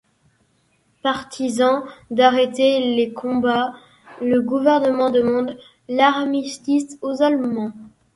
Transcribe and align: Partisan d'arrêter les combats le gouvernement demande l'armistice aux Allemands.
Partisan 1.03 1.83
d'arrêter 2.09 2.95
les 2.95 3.13
combats 3.13 3.75
le 4.19 4.41
gouvernement 4.41 5.11
demande 5.11 5.59
l'armistice 5.89 6.97
aux 7.03 7.21
Allemands. 7.21 7.71